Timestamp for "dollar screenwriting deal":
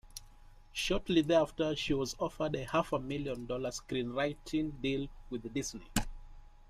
3.45-5.07